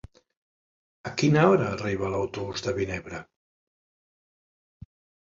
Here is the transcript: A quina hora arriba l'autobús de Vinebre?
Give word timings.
A 1.09 1.11
quina 1.21 1.43
hora 1.49 1.67
arriba 1.73 2.09
l'autobús 2.13 2.65
de 2.69 2.73
Vinebre? 2.79 3.21